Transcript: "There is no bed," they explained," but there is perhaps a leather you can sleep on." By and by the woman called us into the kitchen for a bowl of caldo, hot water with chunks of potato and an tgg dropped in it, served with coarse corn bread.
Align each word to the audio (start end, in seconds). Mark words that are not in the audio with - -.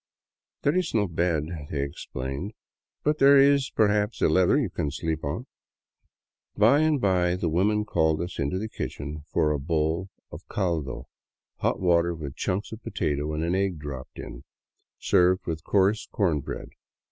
"There 0.63 0.75
is 0.75 0.95
no 0.95 1.07
bed," 1.07 1.43
they 1.69 1.83
explained," 1.83 2.53
but 3.03 3.19
there 3.19 3.37
is 3.37 3.69
perhaps 3.69 4.19
a 4.19 4.27
leather 4.29 4.57
you 4.57 4.71
can 4.71 4.89
sleep 4.89 5.23
on." 5.23 5.45
By 6.57 6.79
and 6.79 6.99
by 6.99 7.35
the 7.35 7.49
woman 7.49 7.85
called 7.85 8.19
us 8.19 8.39
into 8.39 8.57
the 8.57 8.67
kitchen 8.67 9.21
for 9.31 9.51
a 9.51 9.59
bowl 9.59 10.09
of 10.31 10.47
caldo, 10.47 11.07
hot 11.57 11.79
water 11.79 12.15
with 12.15 12.35
chunks 12.35 12.71
of 12.71 12.81
potato 12.81 13.31
and 13.31 13.43
an 13.43 13.53
tgg 13.53 13.77
dropped 13.77 14.17
in 14.17 14.37
it, 14.37 14.43
served 14.97 15.45
with 15.45 15.63
coarse 15.63 16.07
corn 16.11 16.39
bread. 16.39 16.69